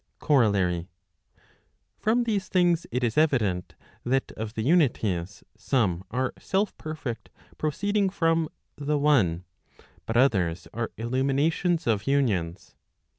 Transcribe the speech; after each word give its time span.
COROLLARY. 0.17 0.87
From 1.99 2.23
these 2.23 2.47
things 2.47 2.87
it 2.89 3.03
is 3.03 3.19
evident, 3.19 3.75
that 4.03 4.31
of 4.31 4.55
the 4.55 4.63
unities, 4.63 5.43
some 5.55 6.03
are 6.09 6.33
self 6.39 6.75
perfect 6.79 7.29
proceeding 7.59 8.09
from 8.09 8.49
the 8.75 8.97
one, 8.97 9.43
but 10.07 10.17
others 10.17 10.67
are 10.73 10.89
illuminations 10.97 11.85
of 11.85 12.07
unions. 12.07 12.73